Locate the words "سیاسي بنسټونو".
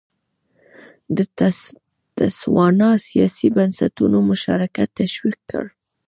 3.07-4.17